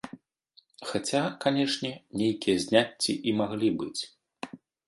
[0.91, 1.91] Хаця, канечне,
[2.21, 4.01] нейкія зняцці і маглі быць.